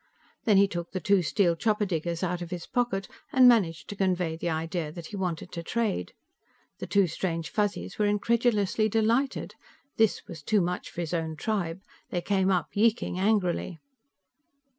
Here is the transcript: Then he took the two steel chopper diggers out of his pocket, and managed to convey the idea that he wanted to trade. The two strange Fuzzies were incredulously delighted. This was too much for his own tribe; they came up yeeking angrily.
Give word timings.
Then 0.45 0.57
he 0.57 0.67
took 0.67 0.93
the 0.93 0.99
two 0.99 1.21
steel 1.21 1.55
chopper 1.55 1.85
diggers 1.85 2.23
out 2.23 2.41
of 2.41 2.49
his 2.49 2.65
pocket, 2.65 3.07
and 3.31 3.47
managed 3.47 3.87
to 3.89 3.95
convey 3.95 4.35
the 4.35 4.49
idea 4.49 4.91
that 4.91 5.05
he 5.05 5.15
wanted 5.15 5.51
to 5.51 5.61
trade. 5.61 6.13
The 6.79 6.87
two 6.87 7.05
strange 7.05 7.51
Fuzzies 7.51 7.99
were 7.99 8.07
incredulously 8.07 8.89
delighted. 8.89 9.53
This 9.97 10.23
was 10.27 10.41
too 10.41 10.59
much 10.59 10.89
for 10.89 11.01
his 11.01 11.13
own 11.13 11.35
tribe; 11.35 11.83
they 12.09 12.19
came 12.19 12.49
up 12.49 12.69
yeeking 12.73 13.19
angrily. 13.19 13.79